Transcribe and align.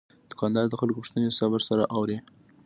دوکاندار 0.31 0.65
د 0.69 0.73
خلکو 0.79 0.97
پوښتنې 0.99 1.35
صبر 1.39 1.59
سره 1.69 1.83
اوري. 1.95 2.17